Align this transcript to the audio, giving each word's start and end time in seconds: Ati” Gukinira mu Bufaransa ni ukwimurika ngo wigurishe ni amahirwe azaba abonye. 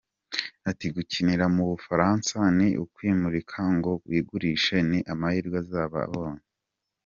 Ati” 0.69 0.87
Gukinira 0.95 1.45
mu 1.55 1.63
Bufaransa 1.71 2.37
ni 2.57 2.67
ukwimurika 2.83 3.59
ngo 3.77 3.91
wigurishe 4.07 4.77
ni 4.89 4.99
amahirwe 5.13 5.55
azaba 5.63 5.97
abonye. 6.07 6.45